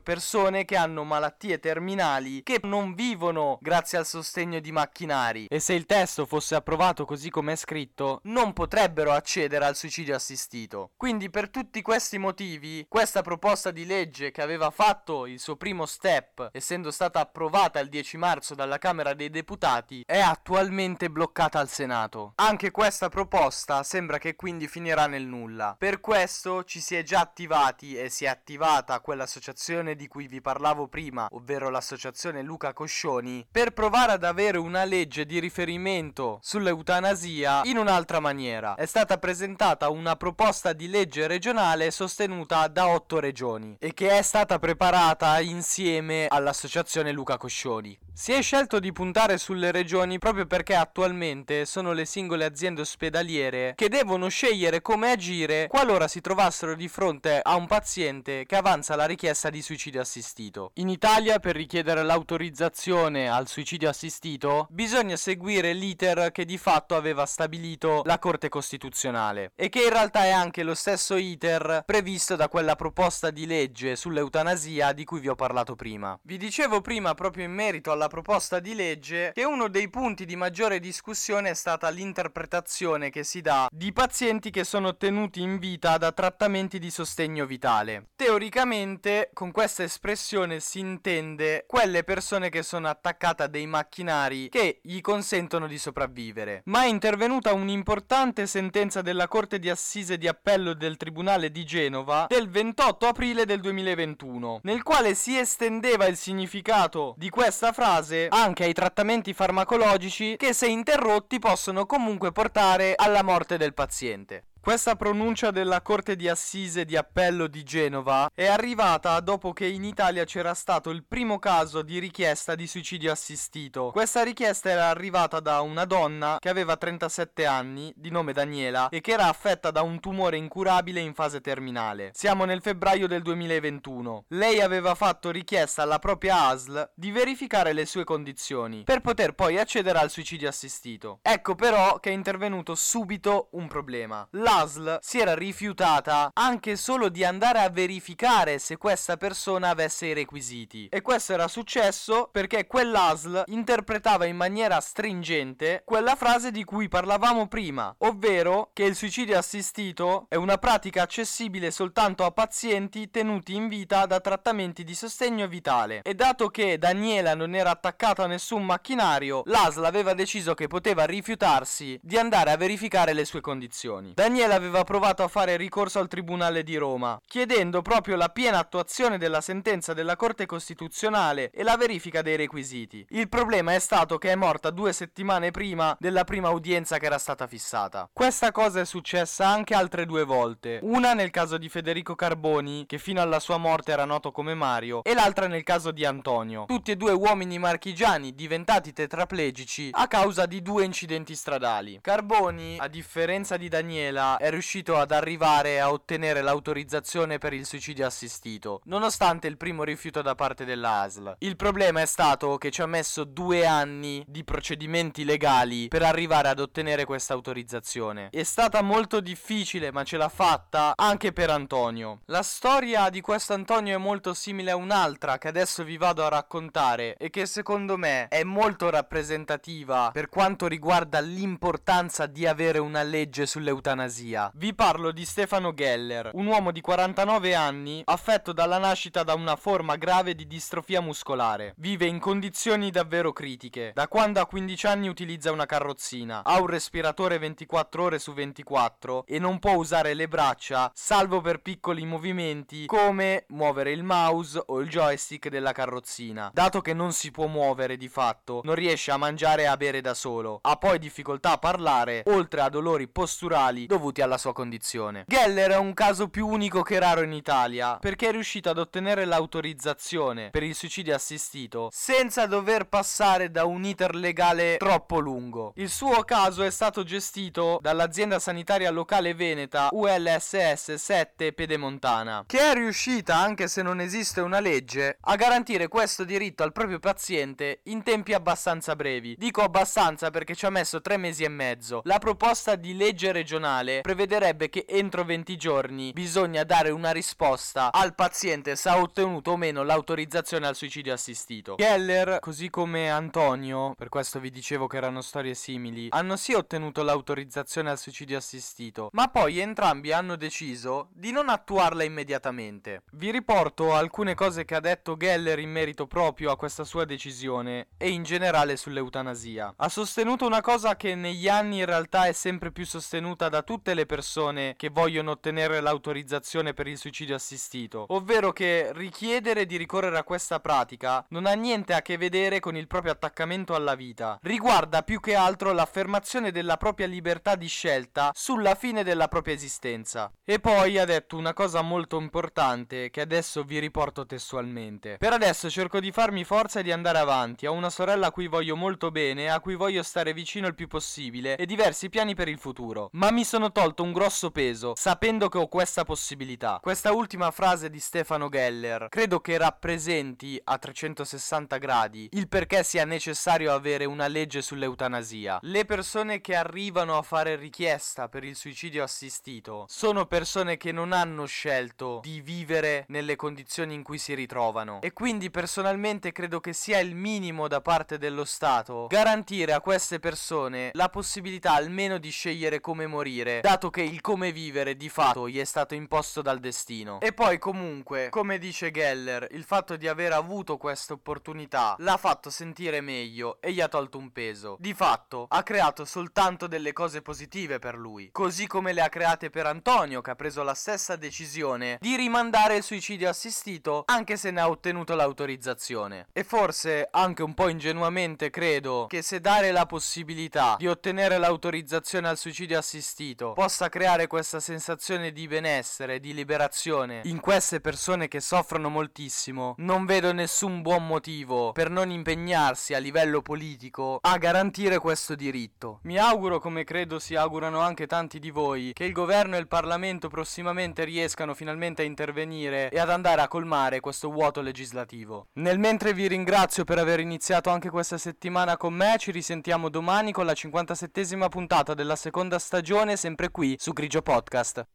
persone 0.00 0.64
che 0.64 0.76
hanno 0.76 1.04
malattie 1.04 1.58
terminali 1.58 2.42
che 2.42 2.60
non 2.62 2.94
vivono 2.94 3.58
grazie 3.60 3.98
al 3.98 4.06
sostegno 4.06 4.60
di 4.60 4.72
macchinari 4.72 5.46
e 5.46 5.60
se 5.60 5.74
il 5.74 5.86
testo 5.86 6.26
fosse 6.26 6.54
approvato 6.54 7.04
così 7.04 7.30
come 7.30 7.52
è 7.52 7.56
scritto 7.56 8.20
non 8.24 8.52
potrebbero 8.52 9.12
accedere 9.12 9.64
al 9.64 9.76
suicidio 9.76 10.14
assistito. 10.14 10.92
Quindi 10.96 11.30
per 11.30 11.50
tutti 11.50 11.82
questi 11.82 12.18
motivi 12.18 12.84
questa 12.88 13.22
proposta 13.22 13.70
di 13.70 13.86
legge 13.86 14.30
che 14.30 14.42
aveva 14.42 14.70
fatto 14.70 15.26
il 15.26 15.38
suo 15.38 15.56
primo 15.56 15.86
step 15.86 16.50
essendo 16.52 16.90
stata 16.90 17.20
approvata 17.20 17.80
il 17.80 17.88
10 17.88 18.16
marzo 18.16 18.54
dalla 18.54 18.78
Camera 18.78 19.14
dei 19.14 19.30
Deputati 19.30 20.02
è 20.06 20.18
attualmente 20.18 21.10
bloccata 21.10 21.58
al 21.58 21.68
Senato. 21.68 22.32
Anche 22.36 22.70
questa 22.70 23.08
proposta 23.08 23.82
sembra 23.82 24.18
che 24.18 24.36
quindi 24.36 24.68
finirà 24.68 25.06
nel 25.06 25.19
nulla. 25.26 25.74
Per 25.78 26.00
questo 26.00 26.64
ci 26.64 26.80
si 26.80 26.94
è 26.94 27.02
già 27.02 27.20
attivati 27.20 27.96
e 27.96 28.08
si 28.08 28.24
è 28.24 28.28
attivata 28.28 29.00
quell'associazione 29.00 29.94
di 29.96 30.08
cui 30.08 30.26
vi 30.26 30.40
parlavo 30.40 30.88
prima, 30.88 31.28
ovvero 31.32 31.70
l'associazione 31.70 32.42
Luca 32.42 32.72
Coscioni, 32.72 33.46
per 33.50 33.72
provare 33.72 34.12
ad 34.12 34.24
avere 34.24 34.58
una 34.58 34.84
legge 34.84 35.26
di 35.26 35.38
riferimento 35.38 36.38
sull'eutanasia 36.42 37.62
in 37.64 37.76
un'altra 37.76 38.20
maniera. 38.20 38.74
È 38.74 38.86
stata 38.86 39.18
presentata 39.18 39.88
una 39.88 40.16
proposta 40.16 40.72
di 40.72 40.88
legge 40.88 41.26
regionale 41.26 41.90
sostenuta 41.90 42.66
da 42.68 42.88
otto 42.88 43.20
regioni 43.20 43.76
e 43.78 43.94
che 43.94 44.16
è 44.16 44.22
stata 44.22 44.58
preparata 44.58 45.40
insieme 45.40 46.26
all'associazione 46.28 47.12
Luca 47.12 47.36
Coscioni. 47.36 47.98
Si 48.20 48.32
è 48.32 48.42
scelto 48.42 48.80
di 48.80 48.92
puntare 48.92 49.38
sulle 49.38 49.70
regioni 49.70 50.18
proprio 50.18 50.44
perché 50.44 50.74
attualmente 50.74 51.64
sono 51.64 51.94
le 51.94 52.04
singole 52.04 52.44
aziende 52.44 52.82
ospedaliere 52.82 53.72
che 53.74 53.88
devono 53.88 54.28
scegliere 54.28 54.82
come 54.82 55.12
agire 55.12 55.68
qualora 55.68 56.06
si 56.06 56.20
trovassero 56.20 56.74
di 56.74 56.86
fronte 56.86 57.40
a 57.42 57.54
un 57.54 57.66
paziente 57.66 58.44
che 58.44 58.56
avanza 58.56 58.94
la 58.94 59.06
richiesta 59.06 59.48
di 59.48 59.62
suicidio 59.62 60.02
assistito. 60.02 60.72
In 60.74 60.90
Italia 60.90 61.38
per 61.38 61.56
richiedere 61.56 62.02
l'autorizzazione 62.02 63.30
al 63.30 63.48
suicidio 63.48 63.88
assistito 63.88 64.66
bisogna 64.68 65.16
seguire 65.16 65.72
l'iter 65.72 66.30
che 66.30 66.44
di 66.44 66.58
fatto 66.58 66.96
aveva 66.96 67.24
stabilito 67.24 68.02
la 68.04 68.18
Corte 68.18 68.50
Costituzionale 68.50 69.52
e 69.56 69.70
che 69.70 69.84
in 69.84 69.90
realtà 69.94 70.24
è 70.24 70.30
anche 70.30 70.62
lo 70.62 70.74
stesso 70.74 71.16
iter 71.16 71.84
previsto 71.86 72.36
da 72.36 72.50
quella 72.50 72.76
proposta 72.76 73.30
di 73.30 73.46
legge 73.46 73.96
sull'eutanasia 73.96 74.92
di 74.92 75.06
cui 75.06 75.20
vi 75.20 75.28
ho 75.28 75.34
parlato 75.34 75.74
prima. 75.74 76.18
Vi 76.20 76.36
dicevo 76.36 76.82
prima 76.82 77.14
proprio 77.14 77.46
in 77.46 77.52
merito 77.52 77.90
alla 77.90 78.08
proposta 78.10 78.58
di 78.58 78.74
legge 78.74 79.30
che 79.32 79.44
uno 79.44 79.68
dei 79.68 79.88
punti 79.88 80.26
di 80.26 80.34
maggiore 80.34 80.80
discussione 80.80 81.50
è 81.50 81.54
stata 81.54 81.88
l'interpretazione 81.88 83.08
che 83.08 83.22
si 83.22 83.40
dà 83.40 83.68
di 83.70 83.92
pazienti 83.92 84.50
che 84.50 84.64
sono 84.64 84.96
tenuti 84.96 85.40
in 85.40 85.58
vita 85.58 85.96
da 85.96 86.10
trattamenti 86.10 86.80
di 86.80 86.90
sostegno 86.90 87.46
vitale. 87.46 88.08
Teoricamente 88.16 89.30
con 89.32 89.52
questa 89.52 89.84
espressione 89.84 90.58
si 90.58 90.80
intende 90.80 91.64
quelle 91.68 92.02
persone 92.02 92.50
che 92.50 92.64
sono 92.64 92.88
attaccate 92.88 93.44
a 93.44 93.46
dei 93.46 93.66
macchinari 93.66 94.48
che 94.48 94.80
gli 94.82 95.00
consentono 95.00 95.68
di 95.68 95.78
sopravvivere. 95.78 96.62
Ma 96.64 96.82
è 96.82 96.86
intervenuta 96.86 97.54
un'importante 97.54 98.46
sentenza 98.48 99.02
della 99.02 99.28
Corte 99.28 99.60
di 99.60 99.70
Assise 99.70 100.18
di 100.18 100.26
Appello 100.26 100.74
del 100.74 100.96
Tribunale 100.96 101.52
di 101.52 101.64
Genova 101.64 102.26
del 102.28 102.48
28 102.48 103.06
aprile 103.06 103.46
del 103.46 103.60
2021, 103.60 104.60
nel 104.64 104.82
quale 104.82 105.14
si 105.14 105.38
estendeva 105.38 106.06
il 106.06 106.16
significato 106.16 107.14
di 107.16 107.28
questa 107.28 107.72
frase 107.72 107.89
base 107.90 108.28
anche 108.30 108.64
ai 108.64 108.72
trattamenti 108.72 109.34
farmacologici 109.34 110.36
che 110.36 110.52
se 110.52 110.68
interrotti 110.68 111.40
possono 111.40 111.86
comunque 111.86 112.30
portare 112.30 112.94
alla 112.96 113.24
morte 113.24 113.56
del 113.56 113.74
paziente. 113.74 114.44
Questa 114.62 114.94
pronuncia 114.94 115.50
della 115.50 115.80
Corte 115.80 116.16
di 116.16 116.28
Assise 116.28 116.84
di 116.84 116.94
Appello 116.94 117.46
di 117.46 117.62
Genova 117.62 118.30
è 118.34 118.44
arrivata 118.46 119.18
dopo 119.20 119.54
che 119.54 119.66
in 119.66 119.84
Italia 119.84 120.24
c'era 120.24 120.52
stato 120.52 120.90
il 120.90 121.02
primo 121.02 121.38
caso 121.38 121.80
di 121.80 121.98
richiesta 121.98 122.54
di 122.54 122.66
suicidio 122.66 123.10
assistito. 123.10 123.90
Questa 123.90 124.22
richiesta 124.22 124.68
era 124.68 124.90
arrivata 124.90 125.40
da 125.40 125.62
una 125.62 125.86
donna 125.86 126.36
che 126.38 126.50
aveva 126.50 126.76
37 126.76 127.46
anni, 127.46 127.90
di 127.96 128.10
nome 128.10 128.34
Daniela, 128.34 128.90
e 128.90 129.00
che 129.00 129.12
era 129.12 129.28
affetta 129.28 129.70
da 129.70 129.80
un 129.80 129.98
tumore 129.98 130.36
incurabile 130.36 131.00
in 131.00 131.14
fase 131.14 131.40
terminale. 131.40 132.10
Siamo 132.12 132.44
nel 132.44 132.60
febbraio 132.60 133.08
del 133.08 133.22
2021. 133.22 134.26
Lei 134.28 134.60
aveva 134.60 134.94
fatto 134.94 135.30
richiesta 135.30 135.82
alla 135.82 135.98
propria 135.98 136.48
ASL 136.48 136.90
di 136.94 137.10
verificare 137.10 137.72
le 137.72 137.86
sue 137.86 138.04
condizioni 138.04 138.84
per 138.84 139.00
poter 139.00 139.32
poi 139.32 139.58
accedere 139.58 139.98
al 139.98 140.10
suicidio 140.10 140.50
assistito. 140.50 141.20
Ecco 141.22 141.54
però 141.54 141.98
che 141.98 142.10
è 142.10 142.12
intervenuto 142.12 142.74
subito 142.74 143.48
un 143.52 143.66
problema. 143.66 144.28
La 144.32 144.49
l'ASL 144.50 144.98
si 145.00 145.20
era 145.20 145.34
rifiutata 145.36 146.30
anche 146.34 146.74
solo 146.74 147.08
di 147.08 147.22
andare 147.22 147.60
a 147.60 147.70
verificare 147.70 148.58
se 148.58 148.76
questa 148.78 149.16
persona 149.16 149.68
avesse 149.68 150.06
i 150.06 150.12
requisiti. 150.12 150.88
E 150.90 151.02
questo 151.02 151.32
era 151.34 151.46
successo 151.46 152.28
perché 152.32 152.66
quell'ASL 152.66 153.44
interpretava 153.46 154.24
in 154.24 154.34
maniera 154.34 154.80
stringente 154.80 155.82
quella 155.84 156.16
frase 156.16 156.50
di 156.50 156.64
cui 156.64 156.88
parlavamo 156.88 157.46
prima, 157.46 157.94
ovvero 157.98 158.70
che 158.72 158.82
il 158.82 158.96
suicidio 158.96 159.38
assistito 159.38 160.26
è 160.28 160.34
una 160.34 160.58
pratica 160.58 161.02
accessibile 161.02 161.70
soltanto 161.70 162.24
a 162.24 162.32
pazienti 162.32 163.08
tenuti 163.08 163.54
in 163.54 163.68
vita 163.68 164.04
da 164.06 164.18
trattamenti 164.18 164.82
di 164.82 164.96
sostegno 164.96 165.46
vitale. 165.46 166.00
E 166.02 166.14
dato 166.14 166.48
che 166.48 166.76
Daniela 166.76 167.36
non 167.36 167.54
era 167.54 167.70
attaccata 167.70 168.24
a 168.24 168.26
nessun 168.26 168.64
macchinario, 168.64 169.42
l'ASL 169.44 169.84
aveva 169.84 170.12
deciso 170.12 170.54
che 170.54 170.66
poteva 170.66 171.04
rifiutarsi 171.04 172.00
di 172.02 172.18
andare 172.18 172.50
a 172.50 172.56
verificare 172.56 173.12
le 173.12 173.24
sue 173.24 173.40
condizioni. 173.40 174.14
Daniela 174.14 174.39
Daniele 174.40 174.54
aveva 174.58 174.84
provato 174.84 175.22
a 175.22 175.28
fare 175.28 175.58
ricorso 175.58 175.98
al 175.98 176.08
Tribunale 176.08 176.62
di 176.62 176.76
Roma, 176.76 177.20
chiedendo 177.26 177.82
proprio 177.82 178.16
la 178.16 178.30
piena 178.30 178.58
attuazione 178.58 179.18
della 179.18 179.42
sentenza 179.42 179.92
della 179.92 180.16
Corte 180.16 180.46
Costituzionale 180.46 181.50
e 181.50 181.62
la 181.62 181.76
verifica 181.76 182.22
dei 182.22 182.36
requisiti. 182.36 183.04
Il 183.10 183.28
problema 183.28 183.74
è 183.74 183.78
stato 183.78 184.16
che 184.16 184.32
è 184.32 184.36
morta 184.36 184.70
due 184.70 184.94
settimane 184.94 185.50
prima 185.50 185.94
della 186.00 186.24
prima 186.24 186.48
udienza 186.48 186.96
che 186.96 187.04
era 187.04 187.18
stata 187.18 187.46
fissata. 187.46 188.08
Questa 188.10 188.50
cosa 188.50 188.80
è 188.80 188.86
successa 188.86 189.46
anche 189.46 189.74
altre 189.74 190.06
due 190.06 190.24
volte, 190.24 190.78
una 190.84 191.12
nel 191.12 191.28
caso 191.28 191.58
di 191.58 191.68
Federico 191.68 192.14
Carboni, 192.14 192.86
che 192.86 192.96
fino 192.96 193.20
alla 193.20 193.40
sua 193.40 193.58
morte 193.58 193.92
era 193.92 194.06
noto 194.06 194.32
come 194.32 194.54
Mario, 194.54 195.04
e 195.04 195.12
l'altra 195.12 195.48
nel 195.48 195.64
caso 195.64 195.90
di 195.90 196.06
Antonio, 196.06 196.64
tutti 196.66 196.92
e 196.92 196.96
due 196.96 197.12
uomini 197.12 197.58
marchigiani 197.58 198.34
diventati 198.34 198.94
tetraplegici 198.94 199.90
a 199.92 200.08
causa 200.08 200.46
di 200.46 200.62
due 200.62 200.84
incidenti 200.84 201.34
stradali. 201.34 201.98
Carboni, 202.00 202.78
a 202.78 202.88
differenza 202.88 203.58
di 203.58 203.68
Daniela, 203.68 204.29
è 204.38 204.50
riuscito 204.50 204.96
ad 204.96 205.12
arrivare 205.12 205.80
a 205.80 205.90
ottenere 205.90 206.42
l'autorizzazione 206.42 207.38
per 207.38 207.52
il 207.52 207.66
suicidio 207.66 208.06
assistito, 208.06 208.80
nonostante 208.84 209.46
il 209.46 209.56
primo 209.56 209.84
rifiuto 209.84 210.22
da 210.22 210.34
parte 210.34 210.64
dell'ASL. 210.64 211.36
Il 211.38 211.56
problema 211.56 212.00
è 212.00 212.06
stato 212.06 212.58
che 212.58 212.70
ci 212.70 212.82
ha 212.82 212.86
messo 212.86 213.24
due 213.24 213.66
anni 213.66 214.24
di 214.26 214.44
procedimenti 214.44 215.24
legali 215.24 215.88
per 215.88 216.02
arrivare 216.02 216.48
ad 216.48 216.60
ottenere 216.60 217.04
questa 217.04 217.34
autorizzazione. 217.34 218.28
È 218.30 218.42
stata 218.42 218.82
molto 218.82 219.20
difficile, 219.20 219.90
ma 219.92 220.04
ce 220.04 220.16
l'ha 220.16 220.28
fatta 220.28 220.92
anche 220.96 221.32
per 221.32 221.50
Antonio. 221.50 222.20
La 222.26 222.42
storia 222.42 223.08
di 223.10 223.20
questo 223.20 223.54
Antonio 223.54 223.94
è 223.94 223.98
molto 223.98 224.34
simile 224.34 224.70
a 224.70 224.76
un'altra 224.76 225.38
che 225.38 225.48
adesso 225.48 225.84
vi 225.84 225.96
vado 225.96 226.24
a 226.24 226.28
raccontare 226.28 227.16
e 227.16 227.30
che 227.30 227.46
secondo 227.46 227.96
me 227.96 228.28
è 228.28 228.44
molto 228.44 228.90
rappresentativa 228.90 230.10
per 230.12 230.28
quanto 230.28 230.66
riguarda 230.66 231.20
l'importanza 231.20 232.26
di 232.26 232.46
avere 232.46 232.78
una 232.78 233.02
legge 233.02 233.46
sull'eutanasia 233.46 234.19
l'eutanasia. 234.20 234.50
Vi 234.54 234.74
parlo 234.74 235.10
di 235.10 235.24
Stefano 235.24 235.72
Geller, 235.74 236.30
un 236.34 236.46
uomo 236.46 236.70
di 236.70 236.80
49 236.80 237.54
anni 237.54 238.02
affetto 238.04 238.52
dalla 238.52 238.78
nascita 238.78 239.22
da 239.22 239.34
una 239.34 239.56
forma 239.56 239.96
grave 239.96 240.34
di 240.34 240.46
distrofia 240.46 241.00
muscolare. 241.00 241.74
Vive 241.76 242.06
in 242.06 242.18
condizioni 242.18 242.90
davvero 242.90 243.32
critiche. 243.32 243.92
Da 243.94 244.08
quando 244.08 244.40
ha 244.40 244.46
15 244.46 244.86
anni 244.86 245.08
utilizza 245.08 245.52
una 245.52 245.66
carrozzina, 245.66 246.44
ha 246.44 246.60
un 246.60 246.66
respiratore 246.66 247.38
24 247.38 248.02
ore 248.02 248.18
su 248.18 248.32
24 248.32 249.24
e 249.26 249.38
non 249.38 249.58
può 249.58 249.74
usare 249.74 250.14
le 250.14 250.28
braccia 250.28 250.90
salvo 250.94 251.40
per 251.40 251.60
piccoli 251.60 252.04
movimenti 252.04 252.86
come 252.86 253.44
muovere 253.48 253.92
il 253.92 254.02
mouse 254.02 254.62
o 254.66 254.80
il 254.80 254.88
joystick 254.88 255.48
della 255.48 255.72
carrozzina. 255.72 256.50
Dato 256.52 256.80
che 256.80 256.94
non 256.94 257.12
si 257.12 257.30
può 257.30 257.46
muovere 257.46 257.96
di 257.96 258.08
fatto, 258.08 258.60
non 258.64 258.74
riesce 258.74 259.10
a 259.10 259.16
mangiare 259.16 259.62
e 259.62 259.66
a 259.66 259.76
bere 259.76 260.00
da 260.00 260.14
solo. 260.14 260.58
Ha 260.62 260.76
poi 260.76 260.98
difficoltà 260.98 261.52
a 261.52 261.58
parlare, 261.58 262.22
oltre 262.26 262.60
a 262.60 262.68
dolori 262.68 263.08
posturali 263.08 263.86
dovuti 263.86 264.09
alla 264.18 264.38
sua 264.38 264.52
condizione. 264.52 265.24
Geller 265.26 265.70
è 265.70 265.76
un 265.76 265.94
caso 265.94 266.28
più 266.28 266.46
unico 266.48 266.82
che 266.82 266.98
raro 266.98 267.22
in 267.22 267.32
Italia, 267.32 267.98
perché 267.98 268.28
è 268.28 268.32
riuscito 268.32 268.68
ad 268.68 268.78
ottenere 268.78 269.24
l'autorizzazione 269.24 270.50
per 270.50 270.62
il 270.64 270.74
suicidio 270.74 271.14
assistito 271.14 271.88
senza 271.92 272.46
dover 272.46 272.88
passare 272.88 273.50
da 273.50 273.64
un 273.64 273.84
iter 273.84 274.14
legale 274.14 274.76
troppo 274.76 275.18
lungo. 275.18 275.72
Il 275.76 275.88
suo 275.88 276.22
caso 276.24 276.62
è 276.62 276.70
stato 276.70 277.04
gestito 277.04 277.78
dall'azienda 277.80 278.38
sanitaria 278.38 278.90
locale 278.90 279.34
veneta 279.34 279.88
ULSS 279.92 280.94
7 280.94 281.52
Pedemontana, 281.52 282.44
che 282.46 282.58
è 282.58 282.74
riuscita, 282.74 283.36
anche 283.36 283.68
se 283.68 283.82
non 283.82 284.00
esiste 284.00 284.40
una 284.40 284.60
legge, 284.60 285.18
a 285.20 285.36
garantire 285.36 285.88
questo 285.88 286.24
diritto 286.24 286.62
al 286.62 286.72
proprio 286.72 286.98
paziente 286.98 287.80
in 287.84 288.02
tempi 288.02 288.32
abbastanza 288.32 288.96
brevi. 288.96 289.36
Dico 289.38 289.62
abbastanza 289.62 290.30
perché 290.30 290.54
ci 290.54 290.66
ha 290.66 290.70
messo 290.70 291.00
tre 291.00 291.16
mesi 291.16 291.44
e 291.44 291.48
mezzo. 291.48 292.00
La 292.04 292.18
proposta 292.18 292.74
di 292.76 292.96
legge 292.96 293.32
regionale 293.32 293.99
prevederebbe 294.00 294.68
che 294.68 294.84
entro 294.88 295.24
20 295.24 295.56
giorni 295.56 296.12
bisogna 296.12 296.64
dare 296.64 296.90
una 296.90 297.10
risposta 297.10 297.92
al 297.92 298.14
paziente 298.14 298.76
se 298.76 298.88
ha 298.88 298.98
ottenuto 298.98 299.52
o 299.52 299.56
meno 299.56 299.82
l'autorizzazione 299.82 300.66
al 300.66 300.74
suicidio 300.76 301.12
assistito. 301.12 301.74
Keller, 301.74 302.38
così 302.40 302.70
come 302.70 303.10
Antonio, 303.10 303.94
per 303.96 304.08
questo 304.08 304.40
vi 304.40 304.50
dicevo 304.50 304.86
che 304.86 304.96
erano 304.96 305.20
storie 305.20 305.54
simili, 305.54 306.08
hanno 306.10 306.36
sì 306.36 306.52
ottenuto 306.52 307.02
l'autorizzazione 307.02 307.90
al 307.90 307.98
suicidio 307.98 308.36
assistito, 308.36 309.10
ma 309.12 309.28
poi 309.28 309.58
entrambi 309.58 310.12
hanno 310.12 310.36
deciso 310.36 311.08
di 311.12 311.30
non 311.32 311.48
attuarla 311.48 312.04
immediatamente. 312.04 313.02
Vi 313.12 313.30
riporto 313.30 313.94
alcune 313.94 314.34
cose 314.34 314.64
che 314.64 314.74
ha 314.74 314.80
detto 314.80 315.16
Geller 315.16 315.58
in 315.58 315.70
merito 315.70 316.06
proprio 316.06 316.50
a 316.50 316.56
questa 316.56 316.84
sua 316.84 317.04
decisione 317.04 317.88
e 317.96 318.10
in 318.10 318.22
generale 318.22 318.76
sull'eutanasia. 318.76 319.74
Ha 319.76 319.88
sostenuto 319.88 320.46
una 320.46 320.60
cosa 320.60 320.96
che 320.96 321.14
negli 321.14 321.48
anni 321.48 321.78
in 321.78 321.86
realtà 321.86 322.26
è 322.26 322.32
sempre 322.32 322.72
più 322.72 322.84
sostenuta 322.86 323.48
da 323.48 323.62
tutte 323.62 323.89
le 323.94 324.06
persone 324.06 324.74
che 324.76 324.88
vogliono 324.88 325.32
ottenere 325.32 325.80
l'autorizzazione 325.80 326.74
per 326.74 326.86
il 326.86 326.98
suicidio 326.98 327.34
assistito, 327.34 328.06
ovvero 328.08 328.52
che 328.52 328.90
richiedere 328.92 329.66
di 329.66 329.76
ricorrere 329.76 330.18
a 330.18 330.24
questa 330.24 330.60
pratica 330.60 331.24
non 331.30 331.46
ha 331.46 331.52
niente 331.54 331.94
a 331.94 332.02
che 332.02 332.16
vedere 332.16 332.60
con 332.60 332.76
il 332.76 332.86
proprio 332.86 333.12
attaccamento 333.12 333.74
alla 333.74 333.94
vita, 333.94 334.38
riguarda 334.42 335.02
più 335.02 335.20
che 335.20 335.34
altro 335.34 335.72
l'affermazione 335.72 336.50
della 336.50 336.76
propria 336.76 337.06
libertà 337.06 337.54
di 337.54 337.66
scelta 337.66 338.30
sulla 338.34 338.74
fine 338.74 339.04
della 339.04 339.28
propria 339.28 339.54
esistenza. 339.54 340.30
E 340.44 340.60
poi 340.60 340.98
ha 340.98 341.04
detto 341.04 341.36
una 341.36 341.52
cosa 341.52 341.82
molto 341.82 342.18
importante 342.18 343.10
che 343.10 343.20
adesso 343.20 343.62
vi 343.62 343.78
riporto 343.78 344.26
testualmente. 344.26 345.16
Per 345.18 345.32
adesso 345.32 345.70
cerco 345.70 346.00
di 346.00 346.12
farmi 346.12 346.44
forza 346.44 346.80
e 346.80 346.82
di 346.82 346.92
andare 346.92 347.18
avanti, 347.18 347.66
ho 347.66 347.72
una 347.72 347.90
sorella 347.90 348.28
a 348.28 348.30
cui 348.30 348.46
voglio 348.46 348.76
molto 348.76 349.10
bene, 349.10 349.50
a 349.50 349.60
cui 349.60 349.74
voglio 349.74 350.02
stare 350.02 350.32
vicino 350.32 350.66
il 350.66 350.74
più 350.74 350.88
possibile 350.88 351.56
e 351.56 351.66
diversi 351.66 352.08
piani 352.08 352.34
per 352.34 352.48
il 352.48 352.58
futuro, 352.58 353.08
ma 353.12 353.30
mi 353.30 353.44
sono 353.44 353.69
tolto 353.72 354.02
un 354.02 354.12
grosso 354.12 354.50
peso 354.50 354.94
sapendo 354.96 355.48
che 355.48 355.58
ho 355.58 355.68
questa 355.68 356.04
possibilità. 356.04 356.78
Questa 356.82 357.12
ultima 357.12 357.50
frase 357.50 357.90
di 357.90 358.00
Stefano 358.00 358.48
Geller 358.48 359.08
credo 359.08 359.40
che 359.40 359.58
rappresenti 359.58 360.60
a 360.62 360.78
360 360.78 361.78
gradi 361.78 362.28
il 362.32 362.48
perché 362.48 362.82
sia 362.82 363.04
necessario 363.04 363.72
avere 363.72 364.04
una 364.04 364.26
legge 364.26 364.62
sull'eutanasia. 364.62 365.58
Le 365.62 365.84
persone 365.84 366.40
che 366.40 366.54
arrivano 366.54 367.16
a 367.16 367.22
fare 367.22 367.56
richiesta 367.56 368.28
per 368.28 368.44
il 368.44 368.56
suicidio 368.56 369.02
assistito 369.02 369.86
sono 369.88 370.26
persone 370.26 370.76
che 370.76 370.92
non 370.92 371.12
hanno 371.12 371.46
scelto 371.46 372.20
di 372.22 372.40
vivere 372.40 373.04
nelle 373.08 373.36
condizioni 373.36 373.94
in 373.94 374.02
cui 374.02 374.18
si 374.18 374.34
ritrovano 374.34 375.00
e 375.00 375.12
quindi 375.12 375.50
personalmente 375.50 376.32
credo 376.32 376.60
che 376.60 376.72
sia 376.72 376.98
il 376.98 377.14
minimo 377.14 377.68
da 377.68 377.80
parte 377.80 378.18
dello 378.18 378.44
Stato 378.44 379.06
garantire 379.08 379.72
a 379.72 379.80
queste 379.80 380.18
persone 380.18 380.90
la 380.94 381.08
possibilità 381.08 381.74
almeno 381.74 382.18
di 382.18 382.30
scegliere 382.30 382.80
come 382.80 383.06
morire, 383.06 383.59
dato 383.60 383.90
che 383.90 384.02
il 384.02 384.20
come 384.20 384.52
vivere 384.52 384.96
di 384.96 385.08
fatto 385.08 385.48
gli 385.48 385.58
è 385.58 385.64
stato 385.64 385.94
imposto 385.94 386.42
dal 386.42 386.58
destino. 386.58 387.20
E 387.20 387.32
poi 387.32 387.58
comunque, 387.58 388.28
come 388.30 388.58
dice 388.58 388.90
Geller, 388.90 389.46
il 389.50 389.64
fatto 389.64 389.96
di 389.96 390.08
aver 390.08 390.32
avuto 390.32 390.76
questa 390.76 391.12
opportunità 391.12 391.94
l'ha 391.98 392.16
fatto 392.16 392.50
sentire 392.50 393.00
meglio 393.00 393.60
e 393.60 393.72
gli 393.72 393.80
ha 393.80 393.88
tolto 393.88 394.18
un 394.18 394.32
peso. 394.32 394.76
Di 394.78 394.94
fatto 394.94 395.46
ha 395.48 395.62
creato 395.62 396.04
soltanto 396.04 396.66
delle 396.66 396.92
cose 396.92 397.22
positive 397.22 397.78
per 397.78 397.96
lui, 397.96 398.30
così 398.32 398.66
come 398.66 398.92
le 398.92 399.02
ha 399.02 399.08
create 399.08 399.50
per 399.50 399.66
Antonio 399.66 400.20
che 400.20 400.30
ha 400.30 400.36
preso 400.36 400.62
la 400.62 400.74
stessa 400.74 401.16
decisione 401.16 401.98
di 402.00 402.16
rimandare 402.16 402.76
il 402.76 402.82
suicidio 402.82 403.28
assistito 403.28 404.02
anche 404.06 404.36
se 404.36 404.50
ne 404.50 404.60
ha 404.60 404.68
ottenuto 404.68 405.14
l'autorizzazione. 405.14 406.26
E 406.32 406.44
forse 406.44 407.08
anche 407.10 407.42
un 407.42 407.54
po' 407.54 407.68
ingenuamente 407.68 408.50
credo 408.50 409.06
che 409.08 409.22
se 409.22 409.40
dare 409.40 409.70
la 409.70 409.86
possibilità 409.86 410.76
di 410.78 410.88
ottenere 410.88 411.38
l'autorizzazione 411.38 412.28
al 412.28 412.38
suicidio 412.38 412.78
assistito 412.78 413.49
possa 413.54 413.88
creare 413.88 414.26
questa 414.26 414.60
sensazione 414.60 415.32
di 415.32 415.46
benessere, 415.46 416.20
di 416.20 416.34
liberazione 416.34 417.20
in 417.24 417.40
queste 417.40 417.80
persone 417.80 418.28
che 418.28 418.40
soffrono 418.40 418.88
moltissimo, 418.88 419.74
non 419.78 420.06
vedo 420.06 420.32
nessun 420.32 420.82
buon 420.82 421.06
motivo 421.06 421.72
per 421.72 421.90
non 421.90 422.10
impegnarsi 422.10 422.94
a 422.94 422.98
livello 422.98 423.42
politico 423.42 424.18
a 424.20 424.36
garantire 424.38 424.98
questo 424.98 425.34
diritto. 425.34 426.00
Mi 426.02 426.18
auguro, 426.18 426.58
come 426.58 426.84
credo 426.84 427.18
si 427.18 427.34
augurano 427.34 427.80
anche 427.80 428.06
tanti 428.06 428.38
di 428.38 428.50
voi, 428.50 428.92
che 428.92 429.04
il 429.04 429.12
governo 429.12 429.56
e 429.56 429.60
il 429.60 429.68
Parlamento 429.68 430.28
prossimamente 430.28 431.04
riescano 431.04 431.54
finalmente 431.54 432.02
a 432.02 432.04
intervenire 432.04 432.90
e 432.90 432.98
ad 432.98 433.10
andare 433.10 433.40
a 433.42 433.48
colmare 433.48 434.00
questo 434.00 434.30
vuoto 434.30 434.60
legislativo. 434.60 435.48
Nel 435.54 435.78
mentre 435.78 436.12
vi 436.12 436.28
ringrazio 436.28 436.84
per 436.84 436.98
aver 436.98 437.20
iniziato 437.20 437.70
anche 437.70 437.90
questa 437.90 438.18
settimana 438.18 438.76
con 438.76 438.94
me, 438.94 439.16
ci 439.18 439.30
risentiamo 439.30 439.88
domani 439.88 440.32
con 440.32 440.46
la 440.46 440.52
57esima 440.52 441.48
puntata 441.48 441.94
della 441.94 442.16
seconda 442.16 442.58
stagione, 442.58 443.16
sempre 443.40 443.50
qui 443.50 443.76
su 443.78 443.92
Grigio 443.92 444.20
Podcast. 444.20 444.86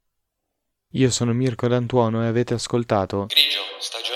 Io 0.91 1.09
sono 1.09 1.33
Mirko 1.33 1.67
D'Antuono 1.67 2.23
e 2.23 2.27
avete 2.27 2.53
ascoltato 2.53 3.25
Grigio, 3.25 3.61
stagione 3.79 4.14